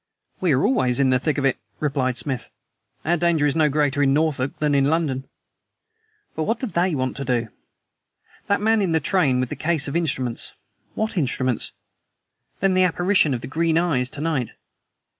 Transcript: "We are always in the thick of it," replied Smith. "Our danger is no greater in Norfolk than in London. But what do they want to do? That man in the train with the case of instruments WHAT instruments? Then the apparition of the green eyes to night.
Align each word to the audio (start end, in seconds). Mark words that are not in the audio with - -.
"We 0.39 0.51
are 0.53 0.65
always 0.65 0.99
in 0.99 1.11
the 1.11 1.19
thick 1.19 1.37
of 1.37 1.45
it," 1.45 1.59
replied 1.79 2.17
Smith. 2.17 2.49
"Our 3.05 3.17
danger 3.17 3.45
is 3.45 3.55
no 3.55 3.69
greater 3.69 4.01
in 4.01 4.15
Norfolk 4.15 4.57
than 4.57 4.73
in 4.73 4.89
London. 4.89 5.25
But 6.35 6.45
what 6.45 6.59
do 6.59 6.65
they 6.65 6.95
want 6.95 7.15
to 7.17 7.23
do? 7.23 7.49
That 8.47 8.61
man 8.61 8.81
in 8.81 8.93
the 8.93 8.99
train 8.99 9.39
with 9.39 9.49
the 9.49 9.55
case 9.55 9.87
of 9.87 9.95
instruments 9.95 10.53
WHAT 10.95 11.17
instruments? 11.17 11.73
Then 12.61 12.73
the 12.73 12.81
apparition 12.83 13.35
of 13.35 13.41
the 13.41 13.47
green 13.47 13.77
eyes 13.77 14.09
to 14.09 14.21
night. 14.21 14.53